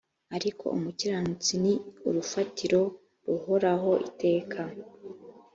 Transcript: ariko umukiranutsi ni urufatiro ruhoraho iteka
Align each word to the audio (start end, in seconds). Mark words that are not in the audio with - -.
ariko 0.35 0.65
umukiranutsi 0.77 1.53
ni 1.63 1.73
urufatiro 2.07 2.81
ruhoraho 3.27 3.91
iteka 4.09 4.61